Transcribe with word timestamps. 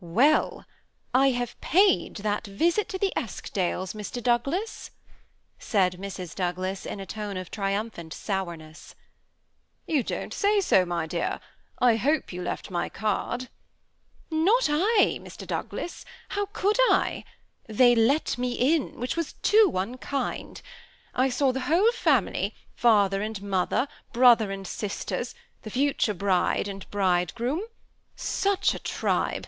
"Well, 0.00 0.64
I 1.14 1.30
have 1.30 1.60
paid 1.60 2.16
that 2.16 2.48
visit 2.48 2.88
to 2.88 2.98
the 2.98 3.12
Eskdales, 3.16 3.94
Mr. 3.94 4.20
Doujglas/' 4.20 4.90
said 5.60 5.98
Mrs. 6.00 6.34
Douglas, 6.34 6.84
in 6.84 6.98
a 6.98 7.06
tone 7.06 7.36
of 7.36 7.48
triumphant 7.48 8.12
sourness." 8.12 8.96
You 9.86 10.02
don't 10.02 10.34
say 10.34 10.60
so, 10.60 10.84
my 10.84 11.06
dear! 11.06 11.38
I 11.78 11.94
hope 11.94 12.32
you 12.32 12.42
left 12.42 12.72
my 12.72 12.88
card?" 12.88 13.48
«Not 14.32 14.66
I, 14.68 15.20
Mr. 15.22 15.46
Douglas. 15.46 16.04
How 16.30 16.46
could 16.46 16.76
I?' 16.90 17.22
They 17.68 17.94
let 17.94 18.36
me 18.36 18.50
in, 18.54 18.98
which 18.98 19.16
was 19.16 19.34
too 19.44 19.72
unkind. 19.76 20.60
I 21.14 21.28
saw 21.28 21.52
the 21.52 21.60
whole 21.70 21.92
family, 21.92 22.52
father 22.74 23.22
and 23.22 23.40
mother, 23.40 23.86
brother 24.12 24.50
and 24.50 24.66
sisters,— 24.66 25.36
the 25.62 25.70
future 25.70 26.14
bride 26.14 26.66
and 26.66 26.90
bridegroom. 26.90 27.60
Such 28.16 28.74
a 28.74 28.80
tribe 28.80 29.46